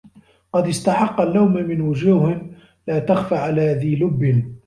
قَدْ 0.53 0.67
اسْتَحَقَّ 0.67 1.21
اللَّوْمَ 1.21 1.53
مِنْ 1.53 1.81
وُجُوهٍ 1.81 2.41
لَا 2.87 2.99
تَخْفَى 2.99 3.35
عَلَى 3.35 3.73
ذِي 3.73 3.95
لُبٍّ 3.95 4.51